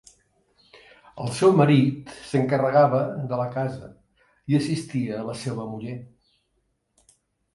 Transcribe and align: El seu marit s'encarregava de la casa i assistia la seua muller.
El 1.23 1.27
seu 1.39 1.51
marit 1.57 2.07
s'encarregava 2.29 3.01
de 3.31 3.37
la 3.41 3.45
casa 3.57 3.89
i 4.53 4.57
assistia 4.61 5.21
la 5.27 5.35
seua 5.43 5.67
muller. 5.75 5.99